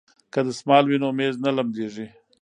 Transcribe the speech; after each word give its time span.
که 0.33 0.39
دستمال 0.47 0.83
وي 0.87 0.97
نو 1.03 1.09
میز 1.17 1.35
نه 1.45 1.51
لمدیږي. 1.55 2.07